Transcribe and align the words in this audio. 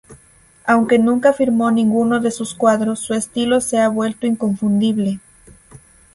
Aunque 0.65 0.97
nunca 0.97 1.31
firmó 1.31 1.69
ninguno 1.69 2.19
de 2.19 2.31
sus 2.31 2.55
cuadros, 2.55 3.01
su 3.01 3.13
estilo 3.13 3.61
se 3.61 3.77
ha 3.77 3.87
vuelto 3.87 4.25
inconfundible. 4.25 5.19